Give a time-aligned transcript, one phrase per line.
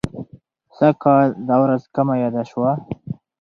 [0.77, 2.71] سږ کال دا ورځ کمه یاده شوه.